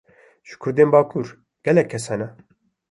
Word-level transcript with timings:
Ji 0.47 0.57
Kurdên 0.65 0.91
bakur, 0.95 1.31
gelek 1.69 1.91
kes 1.95 2.09
hene 2.17 2.33